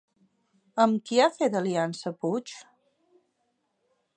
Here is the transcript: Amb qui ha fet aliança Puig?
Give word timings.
Amb 0.85 1.03
qui 1.09 1.21
ha 1.25 1.27
fet 1.35 1.57
aliança 1.59 2.15
Puig? 2.25 2.55